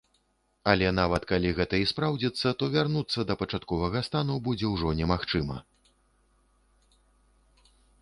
[0.71, 5.63] Але нават калі гэта і спраўдзіцца, то вярнуцца да пачатковага стану будзе ўжо немагчыма.